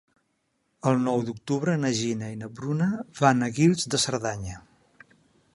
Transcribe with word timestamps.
El 0.91 0.97
nou 1.07 1.21
d'octubre 1.27 1.75
na 1.83 1.91
Gina 1.99 2.31
i 2.37 2.39
na 2.41 2.49
Bruna 2.61 2.89
van 3.23 3.49
a 3.49 3.53
Guils 3.59 3.87
de 3.93 4.01
Cerdanya. 4.09 4.61